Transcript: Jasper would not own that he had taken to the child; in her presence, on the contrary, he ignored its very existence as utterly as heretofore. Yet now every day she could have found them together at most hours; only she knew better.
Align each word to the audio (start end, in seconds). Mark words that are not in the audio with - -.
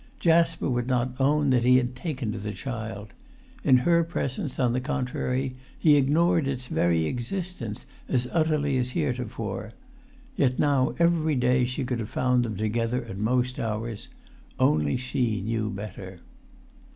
Jasper 0.19 0.67
would 0.67 0.87
not 0.87 1.13
own 1.19 1.51
that 1.51 1.63
he 1.63 1.77
had 1.77 1.95
taken 1.95 2.31
to 2.31 2.39
the 2.39 2.53
child; 2.53 3.09
in 3.63 3.77
her 3.85 4.03
presence, 4.03 4.57
on 4.59 4.73
the 4.73 4.81
contrary, 4.81 5.53
he 5.77 5.95
ignored 5.95 6.47
its 6.47 6.65
very 6.65 7.05
existence 7.05 7.85
as 8.09 8.27
utterly 8.33 8.79
as 8.79 8.93
heretofore. 8.97 9.73
Yet 10.35 10.57
now 10.57 10.95
every 10.97 11.35
day 11.35 11.65
she 11.65 11.83
could 11.83 11.99
have 11.99 12.09
found 12.09 12.43
them 12.43 12.55
together 12.57 13.03
at 13.05 13.19
most 13.19 13.59
hours; 13.59 14.07
only 14.57 14.97
she 14.97 15.39
knew 15.39 15.69
better. 15.69 16.21